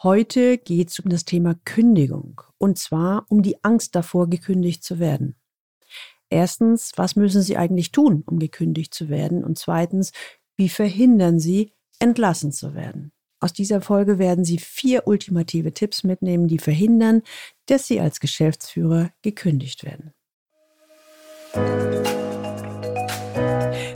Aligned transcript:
Heute 0.00 0.58
geht 0.58 0.90
es 0.90 1.00
um 1.00 1.10
das 1.10 1.24
Thema 1.24 1.56
Kündigung 1.64 2.40
und 2.56 2.78
zwar 2.78 3.26
um 3.28 3.42
die 3.42 3.64
Angst 3.64 3.96
davor, 3.96 4.30
gekündigt 4.30 4.84
zu 4.84 5.00
werden. 5.00 5.34
Erstens, 6.30 6.92
was 6.94 7.16
müssen 7.16 7.42
Sie 7.42 7.56
eigentlich 7.56 7.90
tun, 7.90 8.22
um 8.24 8.38
gekündigt 8.38 8.94
zu 8.94 9.08
werden? 9.08 9.42
Und 9.42 9.58
zweitens, 9.58 10.12
wie 10.56 10.68
verhindern 10.68 11.40
Sie, 11.40 11.72
entlassen 11.98 12.52
zu 12.52 12.74
werden? 12.74 13.10
Aus 13.40 13.52
dieser 13.52 13.80
Folge 13.80 14.20
werden 14.20 14.44
Sie 14.44 14.58
vier 14.58 15.08
ultimative 15.08 15.74
Tipps 15.74 16.04
mitnehmen, 16.04 16.46
die 16.46 16.58
verhindern, 16.58 17.22
dass 17.66 17.88
Sie 17.88 17.98
als 17.98 18.20
Geschäftsführer 18.20 19.10
gekündigt 19.22 19.82
werden. 19.82 20.12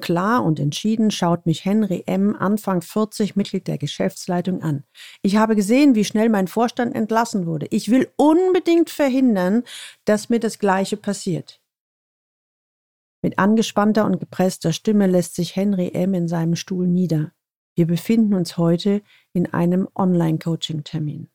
Klar 0.00 0.44
und 0.44 0.58
entschieden 0.58 1.12
schaut 1.12 1.46
mich 1.46 1.64
Henry 1.64 2.02
M., 2.06 2.34
Anfang 2.34 2.82
40, 2.82 3.36
Mitglied 3.36 3.68
der 3.68 3.78
Geschäftsleitung 3.78 4.60
an. 4.60 4.82
Ich 5.22 5.36
habe 5.36 5.54
gesehen, 5.54 5.94
wie 5.94 6.04
schnell 6.04 6.28
mein 6.28 6.48
Vorstand 6.48 6.94
entlassen 6.96 7.46
wurde. 7.46 7.66
Ich 7.70 7.90
will 7.90 8.10
unbedingt 8.16 8.90
verhindern, 8.90 9.62
dass 10.04 10.30
mir 10.30 10.40
das 10.40 10.58
Gleiche 10.58 10.96
passiert. 10.96 11.60
Mit 13.22 13.38
angespannter 13.38 14.04
und 14.04 14.18
gepresster 14.18 14.72
Stimme 14.72 15.06
lässt 15.06 15.36
sich 15.36 15.54
Henry 15.54 15.92
M. 15.94 16.12
in 16.12 16.28
seinem 16.28 16.56
Stuhl 16.56 16.88
nieder. 16.88 17.32
Wir 17.76 17.86
befinden 17.86 18.34
uns 18.34 18.56
heute 18.56 19.00
in 19.32 19.52
einem 19.52 19.88
Online-Coaching-Termin. 19.94 21.28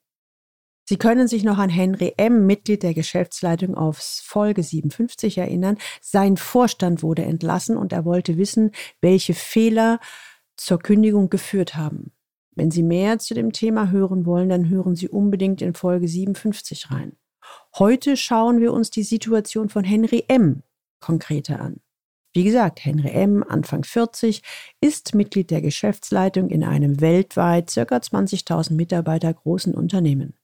Sie 0.89 0.97
können 0.97 1.27
sich 1.27 1.43
noch 1.43 1.59
an 1.59 1.69
Henry 1.69 2.15
M., 2.17 2.47
Mitglied 2.47 2.81
der 2.81 2.95
Geschäftsleitung 2.95 3.75
aufs 3.75 4.21
Folge 4.21 4.63
57 4.63 5.37
erinnern. 5.37 5.77
Sein 6.01 6.35
Vorstand 6.35 7.03
wurde 7.03 7.21
entlassen 7.21 7.77
und 7.77 7.93
er 7.93 8.05
wollte 8.05 8.39
wissen, 8.39 8.71
welche 8.99 9.35
Fehler 9.35 9.99
zur 10.57 10.79
Kündigung 10.79 11.29
geführt 11.29 11.75
haben. 11.75 12.11
Wenn 12.55 12.71
Sie 12.71 12.81
mehr 12.81 13.19
zu 13.19 13.35
dem 13.35 13.53
Thema 13.53 13.91
hören 13.91 14.25
wollen, 14.25 14.49
dann 14.49 14.67
hören 14.67 14.95
Sie 14.95 15.07
unbedingt 15.07 15.61
in 15.61 15.75
Folge 15.75 16.07
57 16.07 16.89
rein. 16.89 17.15
Heute 17.77 18.17
schauen 18.17 18.59
wir 18.59 18.73
uns 18.73 18.89
die 18.89 19.03
Situation 19.03 19.69
von 19.69 19.83
Henry 19.83 20.25
M. 20.27 20.63
konkreter 21.01 21.61
an. 21.61 21.81
Wie 22.33 22.43
gesagt, 22.43 22.83
Henry 22.83 23.09
M., 23.09 23.43
Anfang 23.47 23.83
40, 23.83 24.41
ist 24.81 25.13
Mitglied 25.13 25.51
der 25.51 25.61
Geschäftsleitung 25.61 26.49
in 26.49 26.63
einem 26.63 26.99
weltweit 26.99 27.71
ca. 27.75 27.81
20.000 27.83 28.73
Mitarbeiter 28.73 29.31
großen 29.31 29.75
Unternehmen. 29.75 30.38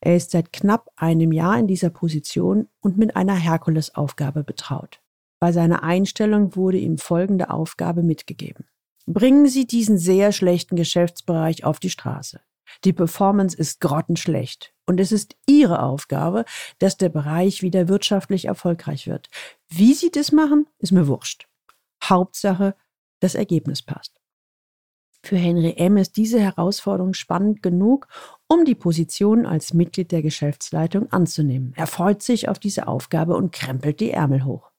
Er 0.00 0.16
ist 0.16 0.30
seit 0.30 0.52
knapp 0.52 0.88
einem 0.96 1.32
Jahr 1.32 1.58
in 1.58 1.66
dieser 1.66 1.90
Position 1.90 2.68
und 2.80 2.98
mit 2.98 3.16
einer 3.16 3.34
Herkulesaufgabe 3.34 4.44
betraut. 4.44 5.00
Bei 5.40 5.52
seiner 5.52 5.82
Einstellung 5.82 6.56
wurde 6.56 6.78
ihm 6.78 6.98
folgende 6.98 7.50
Aufgabe 7.50 8.02
mitgegeben. 8.02 8.66
Bringen 9.06 9.46
Sie 9.46 9.66
diesen 9.66 9.98
sehr 9.98 10.32
schlechten 10.32 10.76
Geschäftsbereich 10.76 11.64
auf 11.64 11.80
die 11.80 11.90
Straße. 11.90 12.40
Die 12.84 12.92
Performance 12.92 13.56
ist 13.56 13.80
grottenschlecht 13.80 14.74
und 14.86 15.00
es 15.00 15.12
ist 15.12 15.36
Ihre 15.46 15.82
Aufgabe, 15.82 16.44
dass 16.78 16.96
der 16.96 17.08
Bereich 17.08 17.62
wieder 17.62 17.88
wirtschaftlich 17.88 18.44
erfolgreich 18.44 19.06
wird. 19.06 19.30
Wie 19.68 19.94
Sie 19.94 20.10
das 20.10 20.32
machen, 20.32 20.66
ist 20.78 20.92
mir 20.92 21.06
wurscht. 21.06 21.48
Hauptsache, 22.04 22.74
das 23.20 23.34
Ergebnis 23.34 23.82
passt. 23.82 24.20
Für 25.22 25.36
Henry 25.36 25.74
M. 25.76 25.96
ist 25.96 26.16
diese 26.16 26.40
Herausforderung 26.40 27.12
spannend 27.12 27.62
genug, 27.62 28.06
um 28.46 28.64
die 28.64 28.74
Position 28.74 29.46
als 29.46 29.74
Mitglied 29.74 30.12
der 30.12 30.22
Geschäftsleitung 30.22 31.10
anzunehmen. 31.12 31.72
Er 31.76 31.86
freut 31.86 32.22
sich 32.22 32.48
auf 32.48 32.58
diese 32.58 32.86
Aufgabe 32.86 33.36
und 33.36 33.52
krempelt 33.52 34.00
die 34.00 34.10
Ärmel 34.10 34.44
hoch. 34.44 34.70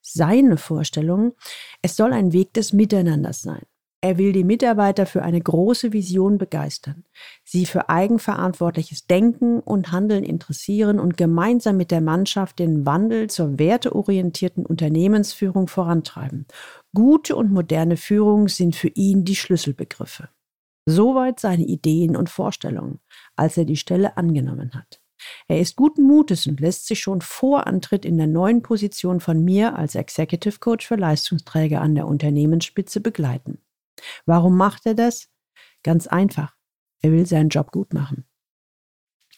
Seine 0.00 0.56
Vorstellung, 0.56 1.34
es 1.82 1.96
soll 1.96 2.12
ein 2.12 2.32
Weg 2.32 2.54
des 2.54 2.72
Miteinanders 2.72 3.42
sein. 3.42 3.62
Er 4.00 4.16
will 4.16 4.32
die 4.32 4.44
Mitarbeiter 4.44 5.06
für 5.06 5.22
eine 5.22 5.40
große 5.40 5.92
Vision 5.92 6.38
begeistern, 6.38 7.04
sie 7.42 7.66
für 7.66 7.88
eigenverantwortliches 7.88 9.08
Denken 9.08 9.58
und 9.58 9.90
Handeln 9.90 10.22
interessieren 10.22 11.00
und 11.00 11.16
gemeinsam 11.16 11.76
mit 11.76 11.90
der 11.90 12.00
Mannschaft 12.00 12.60
den 12.60 12.86
Wandel 12.86 13.28
zur 13.28 13.58
werteorientierten 13.58 14.64
Unternehmensführung 14.64 15.66
vorantreiben. 15.66 16.46
Gute 16.94 17.36
und 17.36 17.52
moderne 17.52 17.96
Führung 17.96 18.48
sind 18.48 18.74
für 18.74 18.88
ihn 18.88 19.24
die 19.24 19.36
Schlüsselbegriffe. 19.36 20.30
Soweit 20.86 21.38
seine 21.38 21.64
Ideen 21.64 22.16
und 22.16 22.30
Vorstellungen, 22.30 23.00
als 23.36 23.58
er 23.58 23.66
die 23.66 23.76
Stelle 23.76 24.16
angenommen 24.16 24.72
hat. 24.74 25.02
Er 25.48 25.60
ist 25.60 25.76
guten 25.76 26.02
Mutes 26.02 26.46
und 26.46 26.60
lässt 26.60 26.86
sich 26.86 27.00
schon 27.00 27.20
vor 27.20 27.66
Antritt 27.66 28.04
in 28.04 28.16
der 28.16 28.26
neuen 28.26 28.62
Position 28.62 29.20
von 29.20 29.44
mir 29.44 29.76
als 29.76 29.94
Executive 29.94 30.58
Coach 30.60 30.86
für 30.86 30.96
Leistungsträger 30.96 31.80
an 31.80 31.94
der 31.94 32.06
Unternehmensspitze 32.06 33.00
begleiten. 33.00 33.60
Warum 34.26 34.56
macht 34.56 34.86
er 34.86 34.94
das? 34.94 35.28
Ganz 35.82 36.06
einfach. 36.06 36.56
Er 37.02 37.12
will 37.12 37.26
seinen 37.26 37.48
Job 37.48 37.72
gut 37.72 37.92
machen. 37.92 38.24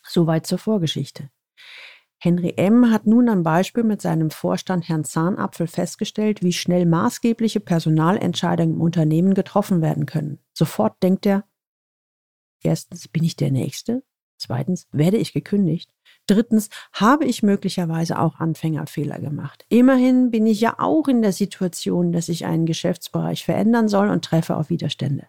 Soweit 0.05 0.47
zur 0.47 0.59
Vorgeschichte. 0.59 1.31
Henry 2.22 2.53
M. 2.58 2.91
hat 2.91 3.06
nun 3.06 3.31
am 3.31 3.42
Beispiel 3.42 3.82
mit 3.82 4.03
seinem 4.03 4.31
Vorstand 4.31 4.86
Herrn 4.91 5.04
Zahnapfel 5.04 5.66
festgestellt, 5.66 6.42
wie 6.42 6.53
schnell 6.53 6.84
maßgebliche 6.84 7.60
Personalentscheidungen 7.60 8.75
im 8.75 8.81
Unternehmen 8.82 9.32
getroffen 9.32 9.81
werden 9.81 10.04
können. 10.04 10.38
Sofort 10.53 11.03
denkt 11.03 11.25
er, 11.25 11.44
erstens, 12.62 13.09
bin 13.09 13.25
ich 13.25 13.36
der 13.36 13.50
Nächste? 13.50 14.03
Zweitens, 14.36 14.86
werde 14.92 15.16
ich 15.16 15.32
gekündigt? 15.32 15.94
Drittens, 16.26 16.69
habe 16.92 17.25
ich 17.25 17.42
möglicherweise 17.42 18.19
auch 18.19 18.38
Anfängerfehler 18.38 19.19
gemacht? 19.19 19.64
Immerhin 19.70 20.30
bin 20.30 20.47
ich 20.47 20.60
ja 20.60 20.75
auch 20.78 21.09
in 21.09 21.22
der 21.22 21.32
Situation, 21.32 22.12
dass 22.12 22.28
ich 22.28 22.44
einen 22.44 22.66
Geschäftsbereich 22.66 23.47
verändern 23.47 23.88
soll 23.88 24.10
und 24.10 24.26
treffe 24.26 24.59
auf 24.59 24.69
Widerstände. 24.69 25.26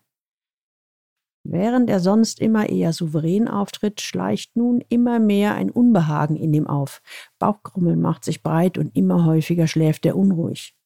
Während 1.53 1.89
er 1.89 2.00
sonst 2.00 2.39
immer 2.39 2.69
eher 2.69 2.94
souverän 2.94 3.50
auftritt, 3.50 4.00
schleicht 4.00 4.56
nun 4.56 4.81
immer 4.88 5.19
mehr 5.19 5.53
ein 5.53 5.69
Unbehagen 5.69 6.38
in 6.38 6.53
ihm 6.53 6.66
auf. 6.66 7.01
Bauchkrummeln 7.39 8.00
macht 8.00 8.23
sich 8.23 8.41
breit 8.41 8.78
und 8.78 8.95
immer 8.95 9.25
häufiger 9.25 9.67
schläft 9.67 10.06
er 10.06 10.16
unruhig. 10.16 10.78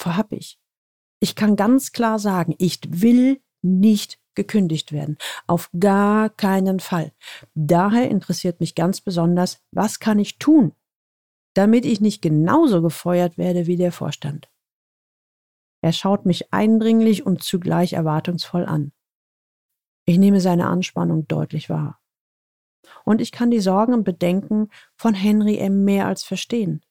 Vorhab 0.00 0.30
ich. 0.30 0.60
Ich 1.18 1.34
kann 1.34 1.56
ganz 1.56 1.90
klar 1.90 2.20
sagen, 2.20 2.54
ich 2.58 2.78
will 2.86 3.40
nicht 3.62 4.20
gekündigt 4.36 4.92
werden. 4.92 5.18
Auf 5.48 5.68
gar 5.76 6.30
keinen 6.30 6.78
Fall. 6.78 7.10
Daher 7.54 8.08
interessiert 8.12 8.60
mich 8.60 8.76
ganz 8.76 9.00
besonders, 9.00 9.60
was 9.72 9.98
kann 9.98 10.20
ich 10.20 10.38
tun, 10.38 10.70
damit 11.54 11.84
ich 11.84 12.00
nicht 12.00 12.22
genauso 12.22 12.80
gefeuert 12.80 13.38
werde 13.38 13.66
wie 13.66 13.76
der 13.76 13.90
Vorstand. 13.90 14.48
Er 15.82 15.92
schaut 15.92 16.26
mich 16.26 16.52
eindringlich 16.52 17.26
und 17.26 17.42
zugleich 17.42 17.94
erwartungsvoll 17.94 18.66
an. 18.66 18.92
Ich 20.10 20.18
nehme 20.18 20.40
seine 20.40 20.66
Anspannung 20.66 21.28
deutlich 21.28 21.70
wahr. 21.70 22.00
Und 23.04 23.20
ich 23.20 23.30
kann 23.30 23.52
die 23.52 23.60
Sorgen 23.60 23.94
und 23.94 24.02
Bedenken 24.02 24.68
von 24.96 25.14
Henry 25.14 25.58
M. 25.58 25.84
mehr 25.84 26.08
als 26.08 26.24
verstehen. 26.24 26.84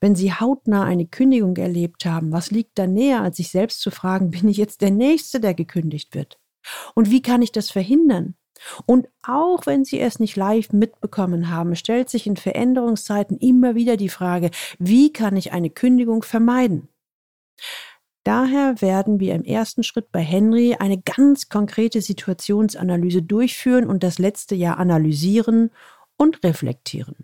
Wenn 0.00 0.14
Sie 0.14 0.32
hautnah 0.32 0.84
eine 0.84 1.06
Kündigung 1.06 1.56
erlebt 1.56 2.06
haben, 2.06 2.30
was 2.30 2.52
liegt 2.52 2.78
da 2.78 2.86
näher, 2.86 3.20
als 3.22 3.38
sich 3.38 3.48
selbst 3.48 3.80
zu 3.80 3.90
fragen, 3.90 4.30
bin 4.30 4.46
ich 4.46 4.58
jetzt 4.58 4.80
der 4.80 4.92
Nächste, 4.92 5.40
der 5.40 5.54
gekündigt 5.54 6.14
wird? 6.14 6.38
Und 6.94 7.10
wie 7.10 7.20
kann 7.20 7.42
ich 7.42 7.50
das 7.50 7.72
verhindern? 7.72 8.36
Und 8.86 9.08
auch 9.24 9.66
wenn 9.66 9.84
Sie 9.84 9.98
es 9.98 10.20
nicht 10.20 10.36
live 10.36 10.72
mitbekommen 10.72 11.50
haben, 11.50 11.74
stellt 11.74 12.08
sich 12.08 12.28
in 12.28 12.36
Veränderungszeiten 12.36 13.38
immer 13.38 13.74
wieder 13.74 13.96
die 13.96 14.08
Frage, 14.08 14.52
wie 14.78 15.12
kann 15.12 15.36
ich 15.36 15.50
eine 15.50 15.70
Kündigung 15.70 16.22
vermeiden? 16.22 16.86
Daher 18.26 18.82
werden 18.82 19.20
wir 19.20 19.36
im 19.36 19.44
ersten 19.44 19.84
Schritt 19.84 20.10
bei 20.10 20.18
Henry 20.18 20.74
eine 20.74 21.00
ganz 21.00 21.48
konkrete 21.48 22.00
Situationsanalyse 22.00 23.22
durchführen 23.22 23.86
und 23.86 24.02
das 24.02 24.18
letzte 24.18 24.56
Jahr 24.56 24.78
analysieren 24.78 25.70
und 26.16 26.42
reflektieren. 26.42 27.14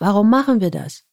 Warum 0.00 0.28
machen 0.28 0.60
wir 0.60 0.72
das? 0.72 1.04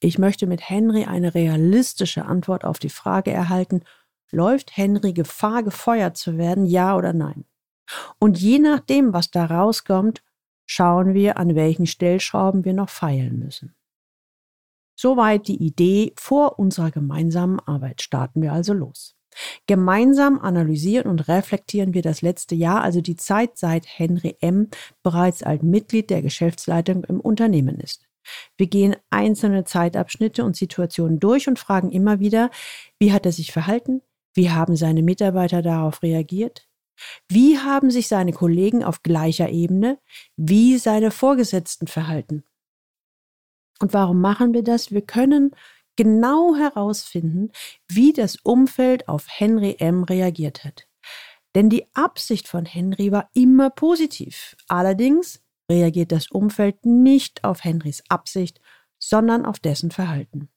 Ich 0.00 0.18
möchte 0.18 0.48
mit 0.48 0.68
Henry 0.68 1.04
eine 1.04 1.36
realistische 1.36 2.24
Antwort 2.24 2.64
auf 2.64 2.80
die 2.80 2.88
Frage 2.88 3.30
erhalten, 3.30 3.84
läuft 4.32 4.76
Henry 4.76 5.12
Gefahr, 5.12 5.62
gefeuert 5.62 6.16
zu 6.16 6.36
werden, 6.36 6.66
ja 6.66 6.96
oder 6.96 7.12
nein? 7.12 7.44
Und 8.18 8.40
je 8.40 8.58
nachdem, 8.58 9.12
was 9.12 9.30
da 9.30 9.44
rauskommt, 9.44 10.24
schauen 10.66 11.14
wir, 11.14 11.36
an 11.36 11.54
welchen 11.54 11.86
Stellschrauben 11.86 12.64
wir 12.64 12.72
noch 12.72 12.90
feilen 12.90 13.38
müssen. 13.38 13.76
Soweit 14.94 15.48
die 15.48 15.62
Idee 15.62 16.12
vor 16.16 16.58
unserer 16.58 16.90
gemeinsamen 16.90 17.60
Arbeit. 17.60 18.02
Starten 18.02 18.42
wir 18.42 18.52
also 18.52 18.72
los. 18.72 19.14
Gemeinsam 19.66 20.38
analysieren 20.38 21.10
und 21.10 21.28
reflektieren 21.28 21.94
wir 21.94 22.02
das 22.02 22.22
letzte 22.22 22.54
Jahr, 22.54 22.82
also 22.82 23.00
die 23.00 23.16
Zeit 23.16 23.56
seit 23.56 23.86
Henry 23.86 24.36
M. 24.40 24.68
bereits 25.02 25.42
als 25.42 25.62
Mitglied 25.62 26.10
der 26.10 26.22
Geschäftsleitung 26.22 27.04
im 27.04 27.20
Unternehmen 27.20 27.80
ist. 27.80 28.06
Wir 28.56 28.66
gehen 28.66 28.96
einzelne 29.10 29.64
Zeitabschnitte 29.64 30.44
und 30.44 30.56
Situationen 30.56 31.18
durch 31.18 31.48
und 31.48 31.58
fragen 31.58 31.90
immer 31.90 32.20
wieder, 32.20 32.50
wie 32.98 33.12
hat 33.12 33.26
er 33.26 33.32
sich 33.32 33.52
verhalten? 33.52 34.02
Wie 34.34 34.50
haben 34.50 34.76
seine 34.76 35.02
Mitarbeiter 35.02 35.62
darauf 35.62 36.02
reagiert? 36.02 36.68
Wie 37.28 37.58
haben 37.58 37.90
sich 37.90 38.08
seine 38.08 38.32
Kollegen 38.32 38.84
auf 38.84 39.02
gleicher 39.02 39.48
Ebene, 39.48 39.98
wie 40.36 40.78
seine 40.78 41.10
Vorgesetzten 41.10 41.86
verhalten? 41.86 42.44
Und 43.82 43.94
warum 43.94 44.20
machen 44.20 44.54
wir 44.54 44.62
das? 44.62 44.92
Wir 44.92 45.02
können 45.02 45.56
genau 45.96 46.54
herausfinden, 46.54 47.50
wie 47.88 48.12
das 48.12 48.36
Umfeld 48.36 49.08
auf 49.08 49.26
Henry 49.28 49.74
M. 49.80 50.04
reagiert 50.04 50.62
hat. 50.62 50.86
Denn 51.56 51.68
die 51.68 51.92
Absicht 51.92 52.46
von 52.46 52.64
Henry 52.64 53.10
war 53.10 53.28
immer 53.34 53.70
positiv. 53.70 54.56
Allerdings 54.68 55.42
reagiert 55.68 56.12
das 56.12 56.30
Umfeld 56.30 56.86
nicht 56.86 57.42
auf 57.42 57.64
Henrys 57.64 58.04
Absicht, 58.08 58.60
sondern 59.00 59.44
auf 59.44 59.58
dessen 59.58 59.90
Verhalten. 59.90 60.48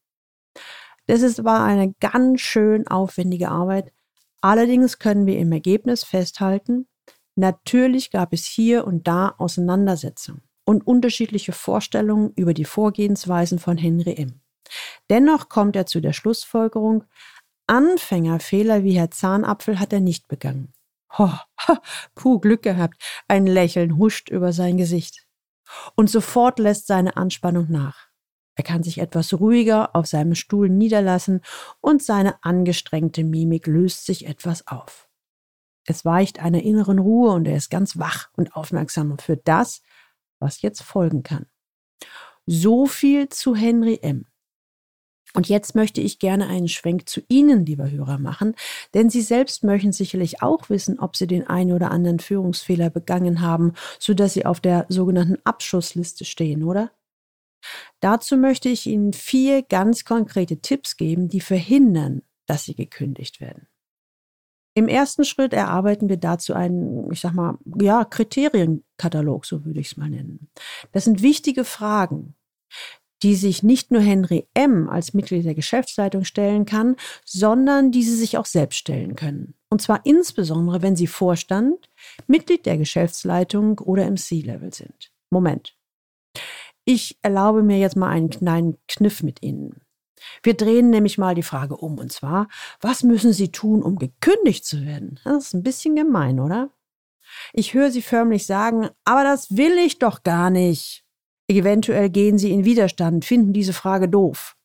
Das 1.07 1.23
ist, 1.23 1.43
war 1.43 1.65
eine 1.65 1.95
ganz 1.99 2.41
schön 2.41 2.87
aufwendige 2.87 3.49
Arbeit. 3.49 3.91
Allerdings 4.39 4.99
können 4.99 5.25
wir 5.25 5.39
im 5.39 5.51
Ergebnis 5.51 6.03
festhalten, 6.03 6.87
natürlich 7.35 8.11
gab 8.11 8.33
es 8.33 8.45
hier 8.45 8.85
und 8.85 9.07
da 9.07 9.33
Auseinandersetzungen 9.39 10.44
und 10.65 10.85
unterschiedliche 10.85 11.51
Vorstellungen 11.53 12.31
über 12.35 12.53
die 12.53 12.65
Vorgehensweisen 12.65 13.59
von 13.59 13.77
Henry 13.77 14.15
M. 14.15 14.41
Dennoch 15.09 15.47
kommt 15.49 15.75
er 15.75 15.85
zu 15.85 16.01
der 16.01 16.13
Schlussfolgerung, 16.13 17.05
Anfängerfehler 17.67 18.83
wie 18.83 18.97
Herr 18.97 19.11
Zahnapfel 19.11 19.79
hat 19.79 19.93
er 19.93 19.99
nicht 19.99 20.27
begangen. 20.27 20.73
Ho, 21.17 21.29
ha, 21.29 21.81
puh, 22.13 22.39
Glück 22.39 22.61
gehabt. 22.61 23.01
Ein 23.27 23.47
Lächeln 23.47 23.97
huscht 23.97 24.29
über 24.29 24.53
sein 24.53 24.77
Gesicht. 24.77 25.25
Und 25.95 26.09
sofort 26.09 26.59
lässt 26.59 26.87
seine 26.87 27.17
Anspannung 27.17 27.67
nach. 27.71 28.09
Er 28.55 28.63
kann 28.63 28.83
sich 28.83 28.99
etwas 28.99 29.33
ruhiger 29.33 29.95
auf 29.95 30.05
seinem 30.05 30.35
Stuhl 30.35 30.69
niederlassen 30.69 31.41
und 31.81 32.03
seine 32.03 32.43
angestrengte 32.43 33.23
Mimik 33.23 33.67
löst 33.67 34.05
sich 34.05 34.27
etwas 34.27 34.67
auf. 34.67 35.09
Es 35.85 36.05
weicht 36.05 36.39
einer 36.39 36.63
inneren 36.63 36.99
Ruhe 36.99 37.31
und 37.31 37.47
er 37.47 37.57
ist 37.57 37.69
ganz 37.69 37.97
wach 37.97 38.29
und 38.33 38.55
aufmerksam 38.55 39.17
für 39.17 39.37
das, 39.37 39.81
was 40.45 40.61
jetzt 40.61 40.83
folgen 40.83 41.23
kann. 41.23 41.47
So 42.45 42.85
viel 42.85 43.27
zu 43.29 43.55
Henry 43.55 43.99
M. 44.01 44.27
Und 45.33 45.49
jetzt 45.49 45.75
möchte 45.75 45.99
ich 45.99 46.19
gerne 46.19 46.47
einen 46.47 46.69
Schwenk 46.69 47.09
zu 47.09 47.21
Ihnen, 47.27 47.65
lieber 47.65 47.91
Hörer, 47.91 48.19
machen, 48.19 48.55
denn 48.93 49.09
Sie 49.09 49.21
selbst 49.21 49.65
möchten 49.65 49.91
sicherlich 49.91 50.41
auch 50.41 50.69
wissen, 50.69 50.97
ob 50.97 51.17
Sie 51.17 51.27
den 51.27 51.45
einen 51.45 51.73
oder 51.73 51.91
anderen 51.91 52.19
Führungsfehler 52.19 52.89
begangen 52.89 53.41
haben, 53.41 53.73
sodass 53.99 54.33
Sie 54.33 54.45
auf 54.45 54.61
der 54.61 54.85
sogenannten 54.87 55.37
Abschussliste 55.43 56.23
stehen, 56.23 56.63
oder? 56.63 56.91
Dazu 57.99 58.37
möchte 58.37 58.69
ich 58.69 58.85
Ihnen 58.85 59.11
vier 59.11 59.63
ganz 59.63 60.05
konkrete 60.05 60.61
Tipps 60.61 60.95
geben, 60.95 61.27
die 61.27 61.41
verhindern, 61.41 62.21
dass 62.45 62.63
Sie 62.63 62.75
gekündigt 62.75 63.41
werden. 63.41 63.67
Im 64.77 64.89
ersten 64.89 65.23
Schritt 65.23 65.53
erarbeiten 65.53 66.09
wir 66.09 66.17
dazu 66.17 66.53
einen, 66.53 67.09
ich 67.09 67.21
sag 67.21 67.33
mal, 67.33 67.57
ja, 67.81 68.03
Kriterienkatalog, 68.03 69.45
so 69.45 69.63
würde 69.65 69.79
ich 69.79 69.87
es 69.87 69.97
mal 69.97 70.09
nennen. 70.09 70.49
Das 70.91 71.05
sind 71.05 71.21
wichtige 71.21 71.63
Fragen, 71.63 72.35
die 73.23 73.35
sich 73.35 73.63
nicht 73.63 73.91
nur 73.91 74.01
Henry 74.01 74.47
M. 74.53 74.89
als 74.89 75.13
Mitglied 75.13 75.45
der 75.45 75.55
Geschäftsleitung 75.55 76.25
stellen 76.25 76.65
kann, 76.65 76.97
sondern 77.23 77.91
die 77.91 78.03
sie 78.03 78.17
sich 78.17 78.37
auch 78.37 78.45
selbst 78.45 78.77
stellen 78.77 79.15
können. 79.15 79.53
Und 79.69 79.81
zwar 79.81 80.05
insbesondere, 80.05 80.81
wenn 80.81 80.97
sie 80.97 81.07
Vorstand, 81.07 81.89
Mitglied 82.27 82.65
der 82.65 82.77
Geschäftsleitung 82.77 83.79
oder 83.79 84.05
im 84.05 84.17
C-Level 84.17 84.73
sind. 84.73 85.11
Moment. 85.31 85.77
Ich 86.83 87.17
erlaube 87.21 87.63
mir 87.63 87.79
jetzt 87.79 87.95
mal 87.95 88.09
einen 88.09 88.29
kleinen 88.29 88.77
Kniff 88.87 89.23
mit 89.23 89.41
Ihnen. 89.41 89.81
Wir 90.43 90.55
drehen 90.55 90.89
nämlich 90.89 91.17
mal 91.17 91.35
die 91.35 91.43
Frage 91.43 91.77
um, 91.77 91.97
und 91.97 92.11
zwar, 92.11 92.47
was 92.81 93.03
müssen 93.03 93.33
Sie 93.33 93.51
tun, 93.51 93.83
um 93.83 93.97
gekündigt 93.97 94.65
zu 94.65 94.85
werden? 94.85 95.19
Das 95.23 95.47
ist 95.47 95.53
ein 95.53 95.63
bisschen 95.63 95.95
gemein, 95.95 96.39
oder? 96.39 96.69
Ich 97.53 97.73
höre 97.73 97.91
Sie 97.91 98.01
förmlich 98.01 98.45
sagen, 98.45 98.89
aber 99.03 99.23
das 99.23 99.57
will 99.57 99.77
ich 99.77 99.99
doch 99.99 100.23
gar 100.23 100.49
nicht. 100.49 101.05
Eventuell 101.47 102.09
gehen 102.09 102.37
sie 102.37 102.51
in 102.51 102.65
Widerstand, 102.65 103.23
finden 103.23 103.53
diese 103.53 103.73
Frage 103.73 104.09
doof. 104.09 104.55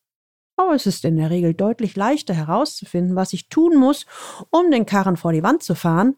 Aber 0.57 0.73
es 0.73 0.85
ist 0.85 1.05
in 1.05 1.17
der 1.17 1.29
Regel 1.29 1.53
deutlich 1.53 1.95
leichter 1.95 2.33
herauszufinden, 2.33 3.15
was 3.15 3.33
ich 3.33 3.49
tun 3.49 3.75
muss, 3.75 4.05
um 4.49 4.71
den 4.71 4.85
Karren 4.85 5.17
vor 5.17 5.31
die 5.31 5.43
Wand 5.43 5.63
zu 5.63 5.75
fahren, 5.75 6.15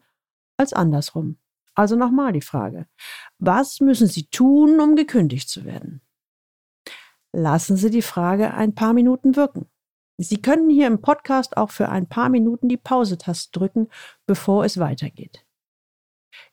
als 0.56 0.72
andersrum. 0.72 1.38
Also 1.74 1.96
nochmal 1.96 2.32
die 2.32 2.40
Frage, 2.40 2.86
was 3.38 3.80
müssen 3.80 4.06
Sie 4.06 4.26
tun, 4.26 4.80
um 4.80 4.96
gekündigt 4.96 5.48
zu 5.48 5.64
werden? 5.64 6.00
Lassen 7.36 7.76
Sie 7.76 7.90
die 7.90 8.00
Frage 8.00 8.54
ein 8.54 8.76
paar 8.76 8.92
Minuten 8.92 9.34
wirken. 9.34 9.66
Sie 10.18 10.40
können 10.40 10.70
hier 10.70 10.86
im 10.86 11.00
Podcast 11.00 11.56
auch 11.56 11.72
für 11.72 11.88
ein 11.88 12.08
paar 12.08 12.28
Minuten 12.28 12.68
die 12.68 12.76
Pause-Taste 12.76 13.50
drücken, 13.50 13.88
bevor 14.24 14.64
es 14.64 14.78
weitergeht. 14.78 15.44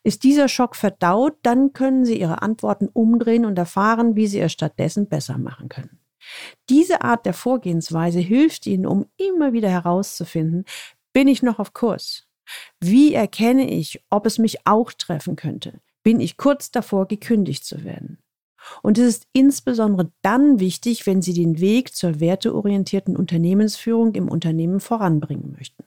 Ist 0.02 0.24
dieser 0.24 0.48
Schock 0.48 0.74
verdaut, 0.74 1.36
dann 1.44 1.72
können 1.72 2.04
Sie 2.04 2.18
Ihre 2.18 2.42
Antworten 2.42 2.88
umdrehen 2.88 3.44
und 3.44 3.56
erfahren, 3.58 4.16
wie 4.16 4.26
Sie 4.26 4.40
es 4.40 4.50
stattdessen 4.50 5.08
besser 5.08 5.38
machen 5.38 5.68
können. 5.68 6.00
Diese 6.68 7.02
Art 7.02 7.26
der 7.26 7.34
Vorgehensweise 7.34 8.18
hilft 8.18 8.66
Ihnen, 8.66 8.84
um 8.84 9.06
immer 9.16 9.52
wieder 9.52 9.68
herauszufinden, 9.68 10.64
bin 11.12 11.28
ich 11.28 11.44
noch 11.44 11.60
auf 11.60 11.72
Kurs? 11.74 12.26
Wie 12.80 13.14
erkenne 13.14 13.70
ich, 13.70 14.02
ob 14.10 14.26
es 14.26 14.38
mich 14.38 14.66
auch 14.66 14.92
treffen 14.92 15.36
könnte? 15.36 15.80
Bin 16.02 16.18
ich 16.18 16.36
kurz 16.36 16.72
davor, 16.72 17.06
gekündigt 17.06 17.64
zu 17.64 17.84
werden? 17.84 18.18
Und 18.82 18.98
es 18.98 19.16
ist 19.16 19.26
insbesondere 19.32 20.12
dann 20.22 20.60
wichtig, 20.60 21.06
wenn 21.06 21.22
Sie 21.22 21.34
den 21.34 21.60
Weg 21.60 21.94
zur 21.94 22.20
werteorientierten 22.20 23.16
Unternehmensführung 23.16 24.14
im 24.14 24.28
Unternehmen 24.28 24.80
voranbringen 24.80 25.54
möchten. 25.56 25.84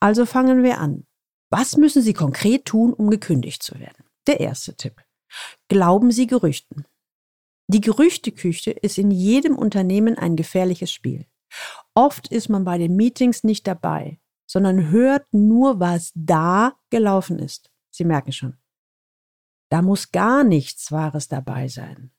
Also 0.00 0.26
fangen 0.26 0.62
wir 0.62 0.78
an. 0.78 1.06
Was 1.50 1.76
müssen 1.76 2.02
Sie 2.02 2.12
konkret 2.12 2.66
tun, 2.66 2.92
um 2.92 3.10
gekündigt 3.10 3.62
zu 3.62 3.78
werden? 3.78 4.04
Der 4.26 4.40
erste 4.40 4.76
Tipp. 4.76 5.02
Glauben 5.68 6.10
Sie 6.10 6.26
Gerüchten. 6.26 6.84
Die 7.68 7.80
Gerüchteküche 7.80 8.70
ist 8.70 8.98
in 8.98 9.10
jedem 9.10 9.56
Unternehmen 9.56 10.16
ein 10.16 10.36
gefährliches 10.36 10.90
Spiel. 10.90 11.26
Oft 11.94 12.28
ist 12.28 12.48
man 12.48 12.64
bei 12.64 12.78
den 12.78 12.96
Meetings 12.96 13.44
nicht 13.44 13.66
dabei, 13.66 14.18
sondern 14.46 14.90
hört 14.90 15.26
nur, 15.32 15.80
was 15.80 16.12
da 16.14 16.74
gelaufen 16.90 17.38
ist. 17.38 17.70
Sie 17.90 18.04
merken 18.04 18.32
schon. 18.32 18.56
Da 19.68 19.82
muss 19.82 20.12
gar 20.12 20.44
nichts 20.44 20.90
Wahres 20.92 21.28
dabei 21.28 21.68
sein. 21.68 22.10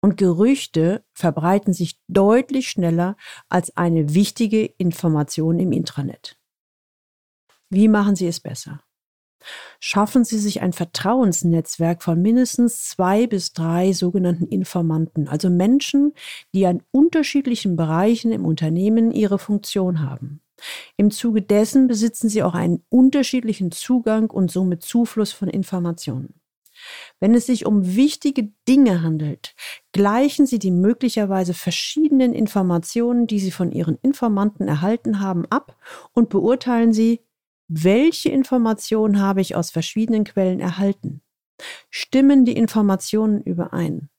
Und 0.00 0.16
Gerüchte 0.16 1.04
verbreiten 1.12 1.72
sich 1.72 2.00
deutlich 2.08 2.68
schneller 2.68 3.16
als 3.48 3.76
eine 3.76 4.14
wichtige 4.14 4.64
Information 4.64 5.60
im 5.60 5.72
Intranet. 5.72 6.38
Wie 7.70 7.88
machen 7.88 8.16
Sie 8.16 8.26
es 8.26 8.40
besser? 8.40 8.82
Schaffen 9.80 10.24
Sie 10.24 10.38
sich 10.38 10.62
ein 10.62 10.72
Vertrauensnetzwerk 10.72 12.02
von 12.02 12.20
mindestens 12.20 12.88
zwei 12.88 13.26
bis 13.26 13.52
drei 13.52 13.92
sogenannten 13.92 14.46
Informanten, 14.46 15.28
also 15.28 15.50
Menschen, 15.50 16.12
die 16.54 16.66
an 16.66 16.82
unterschiedlichen 16.90 17.76
Bereichen 17.76 18.32
im 18.32 18.44
Unternehmen 18.44 19.10
ihre 19.10 19.38
Funktion 19.38 20.00
haben. 20.02 20.40
Im 20.96 21.10
Zuge 21.10 21.42
dessen 21.42 21.88
besitzen 21.88 22.28
Sie 22.28 22.42
auch 22.42 22.54
einen 22.54 22.84
unterschiedlichen 22.88 23.72
Zugang 23.72 24.30
und 24.30 24.50
somit 24.50 24.82
Zufluss 24.82 25.32
von 25.32 25.48
Informationen. 25.48 26.34
Wenn 27.20 27.34
es 27.34 27.46
sich 27.46 27.66
um 27.66 27.94
wichtige 27.96 28.52
Dinge 28.68 29.02
handelt, 29.02 29.54
gleichen 29.92 30.46
Sie 30.46 30.58
die 30.58 30.70
möglicherweise 30.70 31.54
verschiedenen 31.54 32.34
Informationen, 32.34 33.26
die 33.26 33.38
Sie 33.38 33.50
von 33.50 33.72
Ihren 33.72 33.98
Informanten 34.02 34.68
erhalten 34.68 35.20
haben, 35.20 35.46
ab 35.46 35.76
und 36.12 36.28
beurteilen 36.28 36.92
Sie, 36.92 37.20
welche 37.68 38.28
Informationen 38.28 39.20
habe 39.20 39.40
ich 39.40 39.56
aus 39.56 39.70
verschiedenen 39.70 40.24
Quellen 40.24 40.60
erhalten? 40.60 41.22
Stimmen 41.90 42.44
die 42.44 42.56
Informationen 42.56 43.42
überein? 43.42 44.10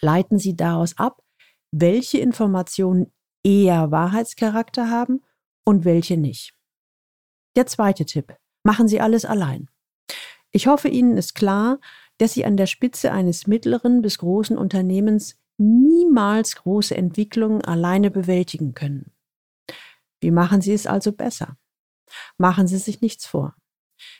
Leiten 0.00 0.38
Sie 0.38 0.56
daraus 0.56 0.98
ab, 0.98 1.22
welche 1.70 2.18
Informationen 2.18 3.12
eher 3.44 3.90
Wahrheitscharakter 3.90 4.90
haben 4.90 5.22
und 5.64 5.84
welche 5.84 6.16
nicht. 6.16 6.54
Der 7.56 7.66
zweite 7.66 8.04
Tipp. 8.04 8.36
Machen 8.64 8.88
Sie 8.88 9.00
alles 9.00 9.24
allein. 9.24 9.68
Ich 10.52 10.66
hoffe, 10.66 10.88
Ihnen 10.88 11.16
ist 11.16 11.34
klar, 11.34 11.80
dass 12.18 12.34
Sie 12.34 12.44
an 12.44 12.56
der 12.56 12.66
Spitze 12.66 13.10
eines 13.10 13.46
mittleren 13.46 14.02
bis 14.02 14.18
großen 14.18 14.56
Unternehmens 14.56 15.36
niemals 15.58 16.56
große 16.56 16.94
Entwicklungen 16.94 17.62
alleine 17.62 18.10
bewältigen 18.10 18.74
können. 18.74 19.12
Wie 20.20 20.30
machen 20.30 20.60
Sie 20.60 20.72
es 20.72 20.86
also 20.86 21.12
besser? 21.12 21.56
Machen 22.36 22.66
Sie 22.66 22.78
sich 22.78 23.00
nichts 23.00 23.26
vor. 23.26 23.56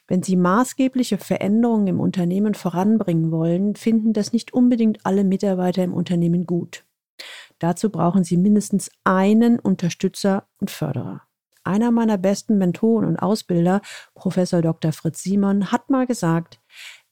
Wenn 0.06 0.22
Sie 0.22 0.36
maßgebliche 0.36 1.18
Veränderungen 1.18 1.86
im 1.86 2.00
Unternehmen 2.00 2.54
voranbringen 2.54 3.30
wollen, 3.30 3.76
finden 3.76 4.12
das 4.12 4.32
nicht 4.32 4.52
unbedingt 4.52 5.04
alle 5.04 5.24
Mitarbeiter 5.24 5.84
im 5.84 5.92
Unternehmen 5.92 6.46
gut. 6.46 6.84
Dazu 7.58 7.90
brauchen 7.90 8.24
Sie 8.24 8.36
mindestens 8.36 8.90
einen 9.04 9.58
Unterstützer 9.58 10.48
und 10.60 10.70
Förderer. 10.70 11.22
Einer 11.64 11.90
meiner 11.90 12.18
besten 12.18 12.58
Mentoren 12.58 13.06
und 13.06 13.16
Ausbilder, 13.16 13.80
Professor 14.14 14.62
Dr. 14.62 14.92
Fritz 14.92 15.22
Simon, 15.22 15.70
hat 15.70 15.90
mal 15.90 16.06
gesagt, 16.06 16.60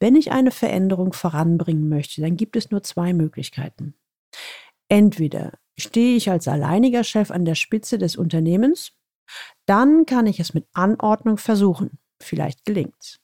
wenn 0.00 0.16
ich 0.16 0.33
eine 0.33 0.50
Veränderung 0.50 1.12
voranbringen 1.12 1.88
möchte, 1.88 2.21
dann 2.21 2.37
gibt 2.37 2.57
es 2.57 2.71
nur 2.71 2.83
zwei 2.83 3.12
Möglichkeiten. 3.12 3.95
Entweder 4.88 5.52
stehe 5.78 6.16
ich 6.16 6.30
als 6.30 6.49
alleiniger 6.49 7.04
Chef 7.04 7.30
an 7.30 7.45
der 7.45 7.54
Spitze 7.54 7.99
des 7.99 8.16
Unternehmens, 8.16 8.92
dann 9.66 10.07
kann 10.07 10.26
ich 10.26 10.40
es 10.40 10.54
mit 10.54 10.66
Anordnung 10.73 11.37
versuchen. 11.37 11.99
Vielleicht 12.21 12.64
gelingt's. 12.64 13.21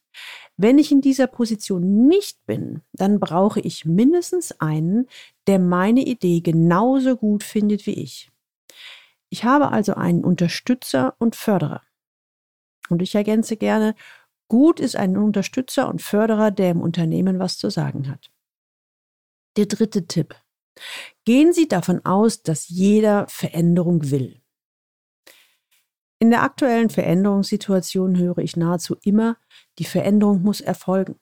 Wenn 0.56 0.78
ich 0.78 0.90
in 0.90 1.02
dieser 1.02 1.26
Position 1.26 2.06
nicht 2.06 2.38
bin, 2.46 2.80
dann 2.92 3.20
brauche 3.20 3.60
ich 3.60 3.84
mindestens 3.84 4.52
einen, 4.60 5.06
der 5.46 5.58
meine 5.58 6.00
Idee 6.00 6.40
genauso 6.40 7.16
gut 7.16 7.42
findet 7.42 7.86
wie 7.86 7.94
ich. 7.94 8.30
Ich 9.28 9.44
habe 9.44 9.70
also 9.70 9.94
einen 9.94 10.24
Unterstützer 10.24 11.14
und 11.18 11.36
Förderer. 11.36 11.82
Und 12.88 13.02
ich 13.02 13.14
ergänze 13.14 13.56
gerne, 13.56 13.94
gut 14.48 14.80
ist 14.80 14.96
ein 14.96 15.16
Unterstützer 15.16 15.88
und 15.88 16.02
Förderer, 16.02 16.50
der 16.50 16.70
im 16.70 16.80
Unternehmen 16.80 17.38
was 17.38 17.58
zu 17.58 17.70
sagen 17.70 18.08
hat. 18.08 18.30
Der 19.56 19.66
dritte 19.66 20.06
Tipp. 20.06 20.36
Gehen 21.24 21.52
Sie 21.52 21.66
davon 21.66 22.04
aus, 22.04 22.42
dass 22.42 22.68
jeder 22.68 23.26
Veränderung 23.28 24.10
will. 24.10 24.42
In 26.18 26.30
der 26.30 26.42
aktuellen 26.42 26.90
Veränderungssituation 26.90 28.16
höre 28.16 28.38
ich 28.38 28.56
nahezu 28.56 28.96
immer, 29.02 29.36
die 29.78 29.84
Veränderung 29.84 30.42
muss 30.42 30.60
erfolgen. 30.60 31.18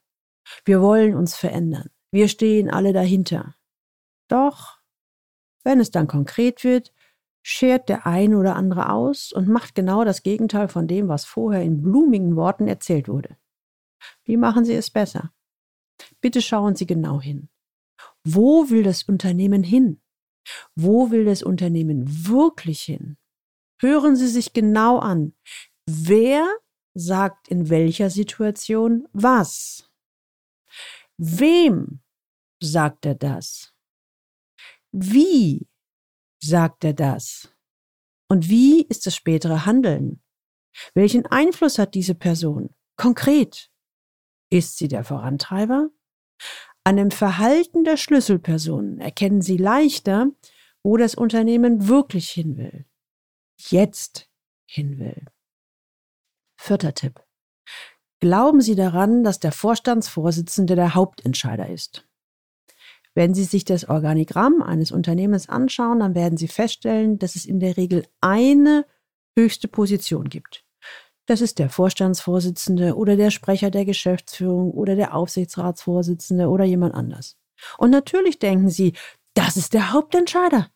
Wir 0.64 0.80
wollen 0.82 1.14
uns 1.14 1.34
verändern. 1.34 1.90
Wir 2.12 2.28
stehen 2.28 2.70
alle 2.70 2.92
dahinter. 2.92 3.56
Doch, 4.28 4.78
wenn 5.64 5.80
es 5.80 5.90
dann 5.90 6.06
konkret 6.06 6.62
wird, 6.62 6.92
schert 7.46 7.90
der 7.90 8.06
ein 8.06 8.34
oder 8.34 8.56
andere 8.56 8.90
aus 8.90 9.30
und 9.30 9.48
macht 9.48 9.74
genau 9.74 10.02
das 10.04 10.22
Gegenteil 10.22 10.66
von 10.68 10.88
dem, 10.88 11.08
was 11.08 11.26
vorher 11.26 11.62
in 11.62 11.82
blumigen 11.82 12.36
Worten 12.36 12.66
erzählt 12.66 13.06
wurde. 13.06 13.36
Wie 14.24 14.38
machen 14.38 14.64
Sie 14.64 14.72
es 14.72 14.90
besser? 14.90 15.32
Bitte 16.22 16.40
schauen 16.40 16.74
Sie 16.74 16.86
genau 16.86 17.20
hin. 17.20 17.50
Wo 18.24 18.70
will 18.70 18.82
das 18.82 19.02
Unternehmen 19.02 19.62
hin? 19.62 20.00
Wo 20.74 21.10
will 21.10 21.26
das 21.26 21.42
Unternehmen 21.42 22.26
wirklich 22.26 22.80
hin? 22.80 23.18
Hören 23.78 24.16
Sie 24.16 24.28
sich 24.28 24.54
genau 24.54 24.98
an. 24.98 25.34
Wer 25.86 26.48
sagt 26.94 27.48
in 27.48 27.68
welcher 27.68 28.08
Situation 28.08 29.06
was? 29.12 29.90
Wem 31.18 32.00
sagt 32.62 33.04
er 33.04 33.14
das? 33.14 33.74
Wie 34.92 35.68
sagt 36.46 36.84
er 36.84 36.92
das? 36.92 37.54
Und 38.28 38.48
wie 38.48 38.82
ist 38.82 39.06
das 39.06 39.14
spätere 39.14 39.66
Handeln? 39.66 40.22
Welchen 40.94 41.26
Einfluss 41.26 41.78
hat 41.78 41.94
diese 41.94 42.14
Person? 42.14 42.74
Konkret. 42.96 43.70
Ist 44.50 44.78
sie 44.78 44.88
der 44.88 45.04
Vorantreiber? 45.04 45.90
An 46.84 46.96
dem 46.96 47.10
Verhalten 47.10 47.84
der 47.84 47.96
Schlüsselpersonen 47.96 49.00
erkennen 49.00 49.40
Sie 49.40 49.56
leichter, 49.56 50.28
wo 50.82 50.96
das 50.96 51.14
Unternehmen 51.14 51.88
wirklich 51.88 52.30
hin 52.30 52.56
will. 52.56 52.84
Jetzt 53.58 54.28
hin 54.66 54.98
will. 54.98 55.24
Vierter 56.60 56.94
Tipp. 56.94 57.24
Glauben 58.20 58.60
Sie 58.60 58.74
daran, 58.74 59.24
dass 59.24 59.38
der 59.38 59.52
Vorstandsvorsitzende 59.52 60.76
der 60.76 60.94
Hauptentscheider 60.94 61.68
ist. 61.68 62.06
Wenn 63.14 63.32
Sie 63.34 63.44
sich 63.44 63.64
das 63.64 63.88
Organigramm 63.88 64.62
eines 64.62 64.90
Unternehmens 64.90 65.48
anschauen, 65.48 66.00
dann 66.00 66.14
werden 66.14 66.36
Sie 66.36 66.48
feststellen, 66.48 67.18
dass 67.18 67.36
es 67.36 67.46
in 67.46 67.60
der 67.60 67.76
Regel 67.76 68.06
eine 68.20 68.86
höchste 69.38 69.68
Position 69.68 70.28
gibt. 70.28 70.64
Das 71.26 71.40
ist 71.40 71.58
der 71.58 71.70
Vorstandsvorsitzende 71.70 72.96
oder 72.96 73.16
der 73.16 73.30
Sprecher 73.30 73.70
der 73.70 73.84
Geschäftsführung 73.84 74.72
oder 74.72 74.94
der 74.94 75.14
Aufsichtsratsvorsitzende 75.14 76.48
oder 76.48 76.64
jemand 76.64 76.94
anders. 76.94 77.38
Und 77.78 77.90
natürlich 77.90 78.38
denken 78.38 78.68
Sie, 78.68 78.94
das 79.34 79.56
ist 79.56 79.72
der 79.72 79.92
Hauptentscheider. 79.92 80.70